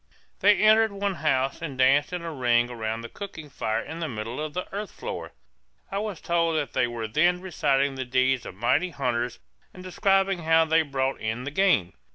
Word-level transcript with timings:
They 0.39 0.57
entered 0.57 0.91
one 0.91 1.13
house 1.13 1.61
and 1.61 1.77
danced 1.77 2.11
in 2.11 2.23
a 2.23 2.33
ring 2.33 2.71
around 2.71 3.01
the 3.01 3.07
cooking 3.07 3.51
fire 3.51 3.81
in 3.83 3.99
the 3.99 4.09
middle 4.09 4.41
of 4.41 4.55
the 4.55 4.65
earth 4.73 4.89
floor; 4.89 5.31
I 5.91 5.99
was 5.99 6.19
told 6.19 6.55
that 6.57 6.73
they 6.73 6.87
were 6.87 7.07
then 7.07 7.39
reciting 7.39 7.93
the 7.93 8.03
deeds 8.05 8.43
of 8.47 8.55
mighty 8.55 8.89
hunters 8.89 9.37
and 9.75 9.83
describing 9.83 10.39
how 10.39 10.65
they 10.65 10.81
brought 10.81 11.21
in 11.21 11.43
the 11.43 11.51
game. 11.51 11.93